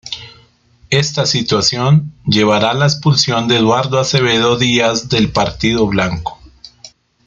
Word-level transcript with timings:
Esta 0.89 1.27
situación 1.27 2.11
llevará 2.25 2.71
a 2.71 2.73
la 2.73 2.87
expulsión 2.87 3.47
de 3.47 3.57
Eduardo 3.57 3.99
Acevedo 3.99 4.57
Díaz 4.57 5.09
del 5.09 5.31
Partido 5.31 5.85
Blanco. 5.85 6.39